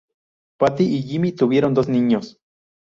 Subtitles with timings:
[0.57, 2.39] Patty y Jimmy tuvieron dos niños.